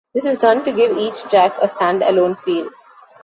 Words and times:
This 0.15 0.25
was 0.25 0.39
done 0.39 0.63
to 0.65 0.71
give 0.71 0.97
each 0.97 1.21
track 1.25 1.55
a 1.61 1.67
"stand-alone" 1.67 2.35
feel. 2.37 2.71